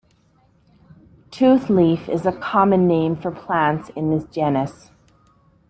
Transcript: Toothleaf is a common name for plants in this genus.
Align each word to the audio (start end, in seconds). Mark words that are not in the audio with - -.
Toothleaf 1.29 2.09
is 2.09 2.25
a 2.25 2.31
common 2.31 2.87
name 2.87 3.15
for 3.15 3.29
plants 3.29 3.89
in 3.89 4.09
this 4.09 4.25
genus. 4.31 4.89